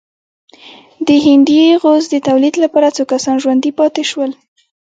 د 1.07 1.09
هندي 1.25 1.59
غوز 1.81 2.03
د 2.09 2.15
تولید 2.27 2.55
لپاره 2.63 2.87
څو 2.95 3.03
کسان 3.11 3.35
ژوندي 3.43 3.71
پاتې 3.79 4.03
شول. 4.11 4.31